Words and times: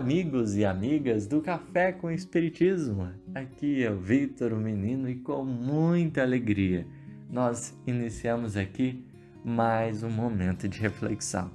amigos 0.00 0.56
e 0.56 0.64
amigas 0.64 1.26
do 1.26 1.42
Café 1.42 1.92
com 1.92 2.10
Espiritismo. 2.10 3.12
Aqui 3.34 3.84
é 3.84 3.90
o 3.90 4.00
Vitor, 4.00 4.50
o 4.54 4.56
menino, 4.56 5.10
e 5.10 5.16
com 5.16 5.44
muita 5.44 6.22
alegria 6.22 6.86
nós 7.28 7.78
iniciamos 7.86 8.56
aqui 8.56 9.04
mais 9.44 10.02
um 10.02 10.08
momento 10.08 10.66
de 10.66 10.80
reflexão. 10.80 11.50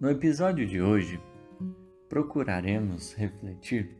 No 0.00 0.08
episódio 0.08 0.66
de 0.66 0.80
hoje, 0.80 1.20
procuraremos 2.08 3.12
refletir 3.12 3.90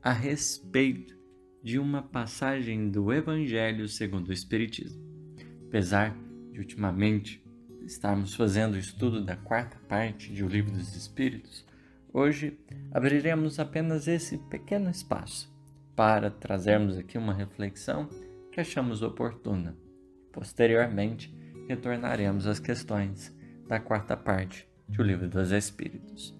a 0.00 0.12
respeito 0.12 1.18
de 1.64 1.80
uma 1.80 2.00
passagem 2.00 2.90
do 2.90 3.12
Evangelho 3.12 3.88
segundo 3.88 4.28
o 4.28 4.32
Espiritismo. 4.32 5.02
Apesar 5.66 6.16
de 6.52 6.60
ultimamente 6.60 7.44
estarmos 7.84 8.36
fazendo 8.36 8.74
o 8.74 8.78
estudo 8.78 9.20
da 9.20 9.34
quarta 9.34 9.78
parte 9.88 10.32
de 10.32 10.44
O 10.44 10.48
Livro 10.48 10.70
dos 10.70 10.94
Espíritos, 10.94 11.71
Hoje 12.14 12.58
abriremos 12.90 13.58
apenas 13.58 14.06
esse 14.06 14.36
pequeno 14.36 14.90
espaço 14.90 15.50
para 15.96 16.30
trazermos 16.30 16.98
aqui 16.98 17.16
uma 17.16 17.32
reflexão 17.32 18.06
que 18.52 18.60
achamos 18.60 19.00
oportuna. 19.00 19.74
Posteriormente, 20.30 21.34
retornaremos 21.66 22.46
às 22.46 22.60
questões 22.60 23.34
da 23.66 23.80
quarta 23.80 24.14
parte 24.14 24.68
do 24.86 25.02
Livro 25.02 25.26
dos 25.26 25.52
Espíritos. 25.52 26.38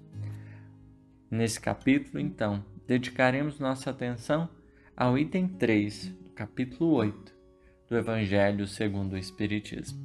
Nesse 1.31 1.59
capítulo, 1.59 2.21
então, 2.21 2.63
dedicaremos 2.87 3.59
nossa 3.59 3.89
atenção 3.89 4.51
ao 4.95 5.17
item 5.17 5.49
3 5.49 6.09
do 6.09 6.31
capítulo 6.31 6.93
8 6.97 7.35
do 7.89 7.97
Evangelho 7.97 8.67
segundo 8.67 9.15
o 9.15 9.19
Espiritismo, 9.19 9.99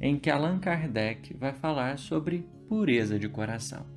em 0.00 0.18
que 0.18 0.30
Allan 0.30 0.58
Kardec 0.58 1.32
vai 1.34 1.52
falar 1.52 1.96
sobre 1.96 2.44
pureza 2.68 3.20
de 3.20 3.28
coração. 3.28 3.94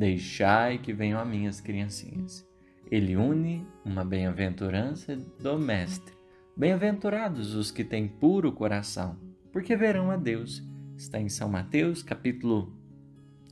Deixai 0.00 0.78
que 0.78 0.94
venham 0.94 1.20
a 1.20 1.26
mim 1.26 1.46
as 1.46 1.60
criancinhas. 1.60 2.48
Ele 2.90 3.18
une 3.18 3.66
uma 3.84 4.02
bem-aventurança 4.02 5.14
do 5.14 5.58
Mestre. 5.58 6.14
Bem-aventurados 6.56 7.54
os 7.54 7.70
que 7.70 7.84
têm 7.84 8.08
puro 8.08 8.50
coração, 8.50 9.18
porque 9.52 9.76
verão 9.76 10.10
a 10.10 10.16
Deus. 10.16 10.66
Está 10.96 11.20
em 11.20 11.28
São 11.28 11.50
Mateus, 11.50 12.02
capítulo 12.02 12.74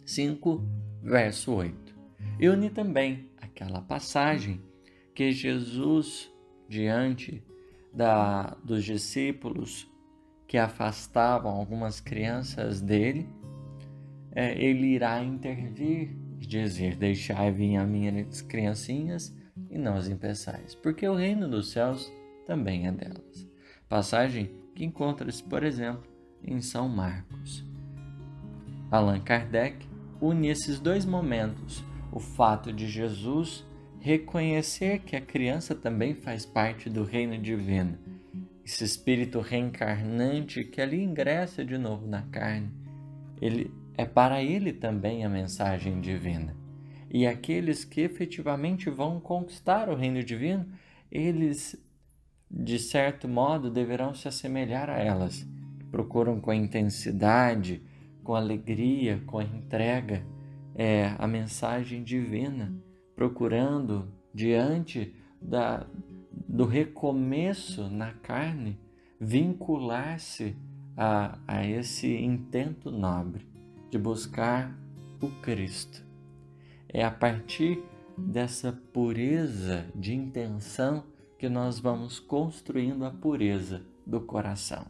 5, 0.07 0.65
verso 1.03 1.53
8. 1.53 1.95
E 2.41 2.49
une 2.49 2.71
também 2.71 3.29
aquela 3.37 3.83
passagem 3.83 4.59
que 5.15 5.31
Jesus, 5.31 6.33
diante 6.67 7.45
da, 7.93 8.57
dos 8.65 8.85
discípulos 8.85 9.87
que 10.47 10.57
afastavam 10.57 11.53
algumas 11.53 12.01
crianças 12.01 12.81
dele, 12.81 13.29
é, 14.33 14.59
ele 14.59 14.87
irá 14.87 15.23
intervir 15.23 16.17
dizer: 16.49 16.97
Deixai 16.97 17.53
vir 17.53 17.77
a 17.77 17.85
minhas 17.85 18.43
criancinhas 18.43 19.35
e 19.71 19.79
não 19.79 19.97
as 19.97 20.09
impeçais, 20.09 20.75
porque 20.75 21.07
o 21.07 21.15
reino 21.15 21.49
dos 21.49 21.71
céus 21.71 22.11
também 22.47 22.87
é 22.87 22.93
delas. 22.93 23.47
Passagem 23.89 24.51
que 24.75 24.85
encontra-se, 24.85 25.43
por 25.43 25.63
exemplo, 25.63 26.05
em 26.43 26.61
São 26.61 26.89
Marcos. 26.89 27.65
Allan 28.91 29.21
Kardec 29.21 29.87
une 30.21 30.49
esses 30.49 30.81
dois 30.81 31.05
momentos, 31.05 31.85
o 32.11 32.19
fato 32.19 32.73
de 32.73 32.89
Jesus 32.89 33.65
reconhecer 34.01 35.01
que 35.01 35.17
a 35.17 35.21
criança 35.21 35.75
também 35.75 36.15
faz 36.15 36.47
parte 36.47 36.89
do 36.89 37.05
reino 37.05 37.37
divino, 37.39 37.99
esse 38.65 38.85
espírito 38.85 39.41
reencarnante 39.41 40.65
que 40.65 40.81
ali 40.81 41.03
ingressa 41.03 41.65
de 41.65 41.79
novo 41.79 42.07
na 42.07 42.23
carne, 42.23 42.71
ele 43.41 43.71
é 43.99 44.07
para 44.07 44.41
ele 44.41 44.73
também 44.73 45.25
a 45.25 45.29
mensagem 45.29 46.01
divina. 46.01 46.55
E 47.11 47.27
aqueles 47.27 47.85
que 47.85 48.01
efetivamente 48.03 48.89
vão 48.89 49.19
conquistar 49.19 49.89
o 49.89 49.97
reino 49.97 50.23
divino, 50.23 50.67
eles, 51.11 51.77
de 52.49 52.79
certo 52.79 53.27
modo, 53.27 53.69
deverão 53.69 54.15
se 54.15 54.29
assemelhar 54.29 54.89
a 54.89 54.99
elas. 54.99 55.45
Procuram 55.91 56.41
com 56.41 56.53
intensidade, 56.53 57.83
com 58.23 58.37
alegria, 58.37 59.21
com 59.27 59.43
entrega 59.43 60.25
é, 60.77 61.13
a 61.19 61.27
mensagem 61.27 62.05
divina, 62.05 62.73
procurando 63.17 64.13
diante 64.33 65.13
da, 65.43 65.85
do 66.31 66.67
recomeço 66.67 67.91
na 67.91 68.13
carne 68.13 68.79
vincular-se 69.21 70.57
a, 70.97 71.37
a 71.49 71.67
esse 71.67 72.15
intento 72.15 72.93
nobre 72.93 73.58
de 73.91 73.99
buscar 73.99 74.77
o 75.21 75.29
Cristo. 75.43 76.05
É 76.89 77.05
a 77.05 77.11
partir 77.11 77.83
dessa 78.17 78.73
pureza 78.93 79.87
de 79.95 80.15
intenção 80.15 81.05
que 81.39 81.49
nós 81.49 81.79
vamos 81.79 82.19
construindo 82.19 83.05
a 83.05 83.11
pureza 83.11 83.83
do 84.07 84.21
coração. 84.21 84.87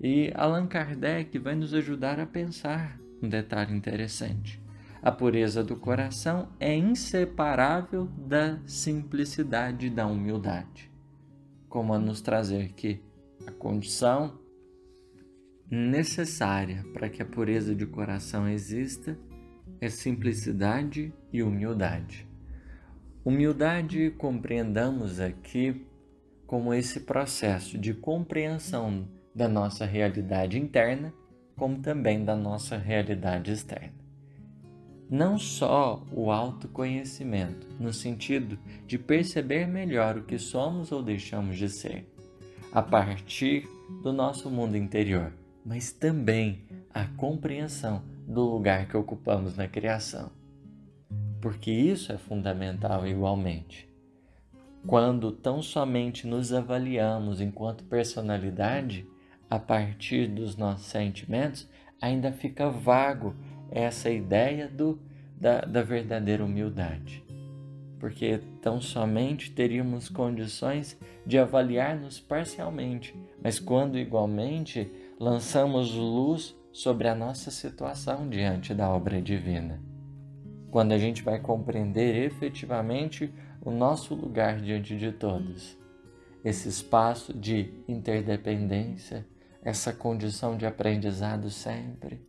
E 0.00 0.32
Allan 0.34 0.66
Kardec 0.66 1.38
vai 1.38 1.54
nos 1.54 1.74
ajudar 1.74 2.20
a 2.20 2.26
pensar 2.26 2.98
um 3.22 3.28
detalhe 3.28 3.74
interessante. 3.74 4.62
A 5.02 5.12
pureza 5.12 5.62
do 5.62 5.76
coração 5.76 6.48
é 6.58 6.74
inseparável 6.74 8.06
da 8.06 8.58
simplicidade 8.66 9.86
e 9.86 9.90
da 9.90 10.06
humildade, 10.06 10.90
como 11.68 11.92
a 11.92 11.98
nos 11.98 12.20
trazer 12.20 12.72
que 12.72 13.00
a 13.46 13.52
condição 13.52 14.38
necessária 15.70 16.84
para 16.94 17.08
que 17.08 17.22
a 17.22 17.26
pureza 17.26 17.74
de 17.74 17.86
coração 17.86 18.48
exista 18.48 19.18
é 19.80 19.88
simplicidade 19.88 21.12
e 21.32 21.42
humildade. 21.42 22.26
Humildade 23.24 24.10
compreendamos 24.16 25.20
aqui 25.20 25.84
como 26.46 26.72
esse 26.72 27.00
processo 27.00 27.76
de 27.76 27.92
compreensão 27.92 29.06
da 29.34 29.46
nossa 29.46 29.84
realidade 29.84 30.58
interna, 30.58 31.12
como 31.54 31.78
também 31.78 32.24
da 32.24 32.34
nossa 32.34 32.78
realidade 32.78 33.52
externa. 33.52 33.92
Não 35.10 35.38
só 35.38 36.04
o 36.12 36.30
autoconhecimento, 36.30 37.66
no 37.78 37.92
sentido 37.92 38.58
de 38.86 38.98
perceber 38.98 39.66
melhor 39.66 40.16
o 40.16 40.24
que 40.24 40.38
somos 40.38 40.90
ou 40.90 41.02
deixamos 41.02 41.56
de 41.56 41.68
ser, 41.68 42.10
a 42.72 42.82
partir 42.82 43.68
do 44.02 44.12
nosso 44.12 44.50
mundo 44.50 44.76
interior, 44.76 45.32
mas 45.68 45.92
também 45.92 46.62
a 46.94 47.04
compreensão 47.04 48.02
do 48.26 48.40
lugar 48.40 48.88
que 48.88 48.96
ocupamos 48.96 49.54
na 49.54 49.68
criação. 49.68 50.30
Porque 51.42 51.70
isso 51.70 52.10
é 52.10 52.16
fundamental 52.16 53.06
igualmente. 53.06 53.86
Quando 54.86 55.30
tão 55.30 55.60
somente 55.60 56.26
nos 56.26 56.54
avaliamos 56.54 57.42
enquanto 57.42 57.84
personalidade, 57.84 59.06
a 59.50 59.58
partir 59.58 60.26
dos 60.26 60.56
nossos 60.56 60.86
sentimentos, 60.86 61.68
ainda 62.00 62.32
fica 62.32 62.70
vago 62.70 63.36
essa 63.70 64.08
ideia 64.08 64.68
do, 64.68 64.98
da, 65.38 65.60
da 65.60 65.82
verdadeira 65.82 66.42
humildade. 66.42 67.22
Porque 68.00 68.40
tão 68.62 68.80
somente 68.80 69.50
teríamos 69.50 70.08
condições 70.08 70.98
de 71.26 71.36
avaliar-nos 71.36 72.18
parcialmente, 72.18 73.14
mas 73.42 73.58
quando 73.58 73.98
igualmente 73.98 74.90
lançamos 75.20 75.92
luz 75.94 76.56
sobre 76.72 77.08
a 77.08 77.14
nossa 77.14 77.50
situação 77.50 78.28
diante 78.28 78.72
da 78.72 78.88
obra 78.88 79.20
divina. 79.20 79.82
Quando 80.70 80.92
a 80.92 80.98
gente 80.98 81.24
vai 81.24 81.40
compreender 81.40 82.24
efetivamente 82.24 83.34
o 83.60 83.72
nosso 83.72 84.14
lugar 84.14 84.60
diante 84.60 84.96
de 84.96 85.10
todos, 85.10 85.76
esse 86.44 86.68
espaço 86.68 87.34
de 87.34 87.74
interdependência, 87.88 89.26
essa 89.60 89.92
condição 89.92 90.56
de 90.56 90.64
aprendizado 90.64 91.50
sempre, 91.50 92.22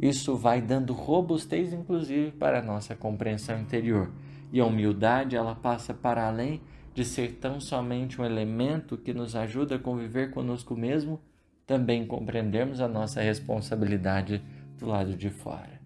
isso 0.00 0.36
vai 0.36 0.60
dando 0.60 0.92
robustez, 0.92 1.72
inclusive, 1.72 2.32
para 2.32 2.58
a 2.58 2.62
nossa 2.62 2.96
compreensão 2.96 3.60
interior. 3.60 4.10
E 4.52 4.58
a 4.58 4.66
humildade, 4.66 5.36
ela 5.36 5.54
passa 5.54 5.94
para 5.94 6.26
além 6.26 6.60
de 6.92 7.04
ser 7.04 7.34
tão 7.34 7.60
somente 7.60 8.20
um 8.20 8.24
elemento 8.24 8.96
que 8.96 9.14
nos 9.14 9.36
ajuda 9.36 9.76
a 9.76 9.78
conviver 9.78 10.30
conosco 10.30 10.74
mesmo, 10.74 11.20
também 11.66 12.06
compreendermos 12.06 12.80
a 12.80 12.86
nossa 12.86 13.20
responsabilidade 13.20 14.42
do 14.78 14.86
lado 14.86 15.16
de 15.16 15.28
fora. 15.30 15.80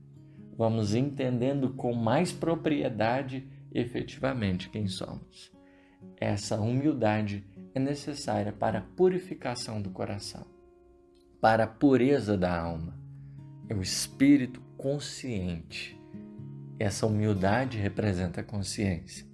Vamos 0.56 0.94
entendendo 0.94 1.70
com 1.70 1.94
mais 1.94 2.32
propriedade 2.32 3.48
efetivamente 3.72 4.68
quem 4.68 4.86
somos. 4.86 5.50
Essa 6.18 6.60
humildade 6.60 7.44
é 7.74 7.80
necessária 7.80 8.52
para 8.52 8.80
a 8.80 8.82
purificação 8.82 9.80
do 9.80 9.90
coração, 9.90 10.44
para 11.40 11.64
a 11.64 11.68
pureza 11.68 12.36
da 12.36 12.54
alma. 12.54 12.98
É 13.68 13.74
o 13.74 13.80
espírito 13.80 14.60
consciente. 14.76 15.98
Essa 16.78 17.06
humildade 17.06 17.78
representa 17.78 18.40
a 18.40 18.44
consciência. 18.44 19.26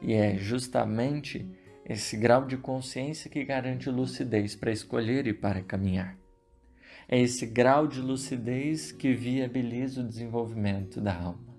E 0.00 0.14
é 0.14 0.36
justamente 0.36 1.50
esse 1.88 2.16
grau 2.16 2.44
de 2.44 2.56
consciência 2.56 3.30
que 3.30 3.44
garante 3.44 3.88
lucidez 3.88 4.56
para 4.56 4.72
escolher 4.72 5.28
e 5.28 5.32
para 5.32 5.62
caminhar. 5.62 6.18
É 7.08 7.20
esse 7.20 7.46
grau 7.46 7.86
de 7.86 8.00
lucidez 8.00 8.90
que 8.90 9.14
viabiliza 9.14 10.00
o 10.00 10.08
desenvolvimento 10.08 11.00
da 11.00 11.16
alma, 11.16 11.56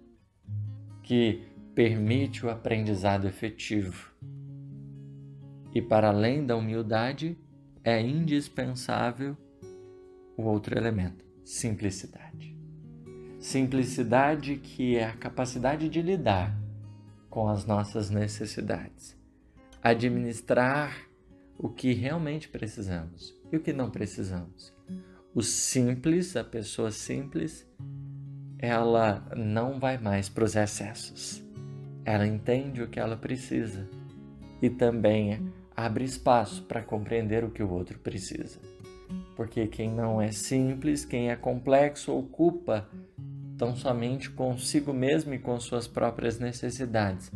que 1.01 1.44
permite 1.74 2.45
o 2.45 2.50
aprendizado 2.50 3.25
efetivo. 3.25 4.12
E 5.74 5.81
para 5.81 6.09
além 6.09 6.45
da 6.45 6.57
humildade, 6.57 7.38
é 7.81 8.01
indispensável 8.01 9.38
o 10.35 10.44
outro 10.44 10.77
elemento, 10.77 11.23
simplicidade. 11.45 12.53
Simplicidade 13.39 14.57
que 14.57 14.97
é 14.97 15.06
a 15.06 15.15
capacidade 15.15 15.88
de 15.88 16.01
lidar 16.01 16.53
com 17.30 17.47
as 17.47 17.65
nossas 17.65 18.09
necessidades, 18.09 19.15
administrar 19.81 21.07
o 21.57 21.69
que 21.69 21.94
realmente 21.94 22.47
precisamos 22.47 23.35
e 23.51 23.57
o 23.57 23.59
que 23.59 23.74
não 23.74 23.89
precisamos. 23.89 24.74
O 25.33 25.41
simples, 25.41 26.35
a 26.35 26.44
pessoa 26.44 26.91
simples, 26.91 27.68
ela 28.59 29.27
não 29.35 29.79
vai 29.79 29.97
mais 29.97 30.29
para 30.29 30.44
os 30.44 30.56
excessos. 30.56 31.44
Ela 32.03 32.25
entende 32.25 32.81
o 32.81 32.88
que 32.88 33.00
ela 33.00 33.18
precisa 33.18 33.88
e 34.62 34.69
também 34.69 35.53
abre 35.75 36.03
espaço 36.03 36.63
para 36.63 36.81
compreender 36.81 37.44
o 37.44 37.51
que 37.51 37.62
o 37.62 37.69
outro 37.69 38.00
precisa. 38.00 38.59
Porque 39.35 39.68
quem 39.68 39.91
não 39.91 40.19
é 40.21 40.31
simples, 40.31 41.06
quem 41.06 41.30
é 41.30 41.35
complexo, 41.35 42.18
ocupa 42.18 42.89
tão 43.57 43.75
somente 43.75 44.30
consigo 44.30 44.94
mesmo 44.94 45.33
e 45.33 45.39
com 45.39 45.59
suas 45.59 45.88
próprias 45.88 46.39
necessidades. 46.39 47.31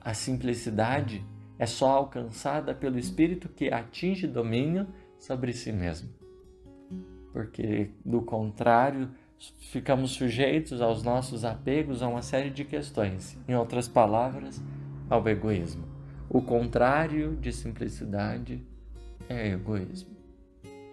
A 0.00 0.14
simplicidade 0.14 1.24
é 1.58 1.66
só 1.66 1.90
alcançada 1.90 2.74
pelo 2.74 2.98
espírito 2.98 3.48
que 3.48 3.72
atinge 3.72 4.26
domínio 4.26 4.86
sobre 5.18 5.52
si 5.52 5.72
mesmo. 5.72 6.10
Porque, 7.32 7.90
do 8.04 8.22
contrário, 8.22 9.10
ficamos 9.70 10.12
sujeitos 10.12 10.80
aos 10.80 11.02
nossos 11.02 11.44
apegos 11.44 12.02
a 12.02 12.08
uma 12.08 12.22
série 12.22 12.50
de 12.50 12.64
questões, 12.64 13.38
em 13.48 13.54
outras 13.54 13.88
palavras, 13.88 14.62
ao 15.08 15.26
egoísmo. 15.28 15.84
O 16.28 16.40
contrário 16.42 17.36
de 17.36 17.52
simplicidade 17.52 18.64
é 19.28 19.50
egoísmo. 19.50 20.14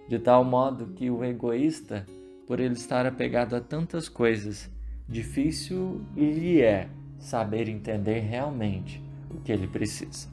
De 0.07 0.19
tal 0.19 0.43
modo 0.43 0.87
que 0.87 1.09
o 1.09 1.23
egoísta, 1.23 2.05
por 2.45 2.59
ele 2.59 2.73
estar 2.73 3.05
apegado 3.05 3.55
a 3.55 3.61
tantas 3.61 4.09
coisas, 4.09 4.69
difícil 5.07 6.01
lhe 6.15 6.61
é 6.61 6.89
saber 7.17 7.69
entender 7.69 8.19
realmente 8.19 9.01
o 9.29 9.39
que 9.41 9.51
ele 9.51 9.67
precisa. 9.67 10.27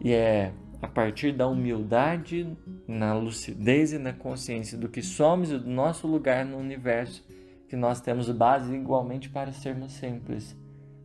E 0.00 0.12
é 0.12 0.52
a 0.80 0.88
partir 0.88 1.32
da 1.32 1.46
humildade, 1.46 2.56
na 2.88 3.12
lucidez 3.14 3.92
e 3.92 3.98
na 3.98 4.12
consciência 4.12 4.78
do 4.78 4.88
que 4.88 5.02
somos 5.02 5.50
e 5.50 5.58
do 5.58 5.68
nosso 5.68 6.06
lugar 6.06 6.44
no 6.44 6.56
universo 6.56 7.26
que 7.68 7.76
nós 7.76 8.00
temos 8.00 8.30
base 8.30 8.74
igualmente 8.74 9.28
para 9.28 9.52
sermos 9.52 9.92
simples 9.92 10.56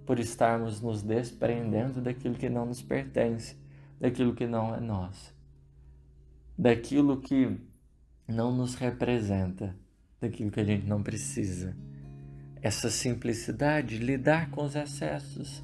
por 0.06 0.20
estarmos 0.20 0.80
nos 0.82 1.02
desprendendo 1.02 2.00
daquilo 2.00 2.36
que 2.36 2.50
não 2.50 2.66
nos 2.66 2.82
pertence, 2.82 3.58
daquilo 4.00 4.36
que 4.36 4.46
não 4.46 4.76
é 4.76 4.80
nosso, 4.80 5.36
daquilo 6.58 7.20
que 7.20 7.60
não 8.28 8.56
nos 8.56 8.76
representa, 8.76 9.76
daquilo 10.22 10.52
que 10.52 10.60
a 10.60 10.64
gente 10.64 10.86
não 10.86 11.02
precisa. 11.02 11.76
Essa 12.62 12.90
simplicidade, 12.90 13.98
lidar 13.98 14.52
com 14.52 14.64
os 14.64 14.76
excessos, 14.76 15.64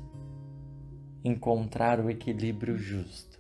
encontrar 1.24 2.00
o 2.00 2.10
equilíbrio 2.10 2.78
justo. 2.78 3.40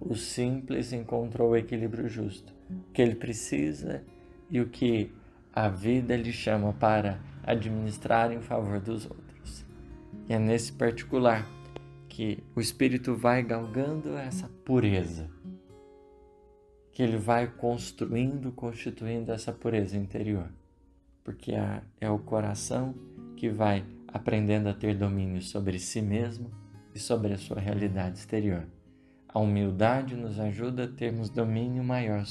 O 0.00 0.14
simples 0.14 0.92
encontrou 0.92 1.50
o 1.50 1.56
equilíbrio 1.56 2.08
justo, 2.08 2.52
o 2.68 2.92
que 2.92 3.00
ele 3.00 3.14
precisa 3.14 4.02
e 4.50 4.60
o 4.60 4.68
que 4.68 5.12
a 5.52 5.68
vida 5.68 6.16
lhe 6.16 6.32
chama 6.32 6.72
para 6.72 7.20
administrar 7.42 8.32
em 8.32 8.40
favor 8.40 8.80
dos 8.80 9.04
outros. 9.04 9.64
E 10.28 10.32
é 10.32 10.38
nesse 10.38 10.72
particular 10.72 11.46
que 12.08 12.42
o 12.54 12.60
espírito 12.60 13.14
vai 13.14 13.42
galgando 13.42 14.16
essa 14.16 14.48
pureza, 14.64 15.30
que 16.92 17.02
ele 17.02 17.16
vai 17.16 17.46
construindo, 17.46 18.52
constituindo 18.52 19.32
essa 19.32 19.52
pureza 19.52 19.96
interior, 19.96 20.50
porque 21.24 21.52
é 22.00 22.10
o 22.10 22.18
coração 22.18 22.94
que 23.36 23.48
vai 23.48 23.84
aprendendo 24.08 24.68
a 24.68 24.74
ter 24.74 24.94
domínio 24.94 25.40
sobre 25.40 25.78
si 25.78 26.02
mesmo 26.02 26.50
e 26.94 26.98
sobre 26.98 27.32
a 27.32 27.38
sua 27.38 27.58
realidade 27.58 28.18
exterior. 28.18 28.66
A 29.28 29.38
humildade 29.38 30.14
nos 30.14 30.38
ajuda 30.38 30.84
a 30.84 30.88
termos 30.88 31.30
domínio 31.30 31.82
maior 31.82 32.24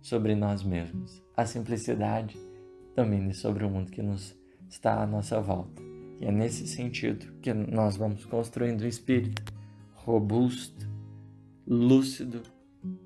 sobre 0.00 0.34
nós 0.34 0.62
mesmos. 0.62 1.22
A 1.36 1.46
simplicidade 1.46 2.36
domínio 2.96 3.34
sobre 3.34 3.64
o 3.64 3.70
mundo 3.70 3.90
que 3.90 4.02
nos 4.02 4.36
está 4.68 5.02
à 5.02 5.06
nossa 5.06 5.40
volta. 5.40 5.82
E 6.20 6.26
é 6.26 6.32
nesse 6.32 6.66
sentido 6.66 7.32
que 7.40 7.52
nós 7.52 7.96
vamos 7.96 8.24
construindo 8.24 8.82
um 8.82 8.88
espírito 8.88 9.42
robusto, 9.94 10.88
lúcido, 11.66 12.42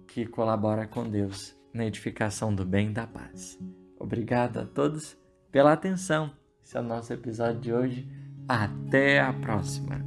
que 0.06 0.26
colabora 0.26 0.86
com 0.86 1.08
Deus 1.08 1.54
na 1.72 1.84
edificação 1.84 2.54
do 2.54 2.64
bem 2.64 2.90
e 2.90 2.92
da 2.94 3.06
paz. 3.06 3.58
Obrigado 3.98 4.58
a 4.58 4.64
todos 4.64 5.16
pela 5.52 5.72
atenção. 5.72 6.30
Esse 6.64 6.76
é 6.76 6.80
o 6.80 6.82
nosso 6.82 7.12
episódio 7.12 7.60
de 7.60 7.72
hoje. 7.72 8.08
Até 8.48 9.20
a 9.20 9.32
próxima! 9.32 10.05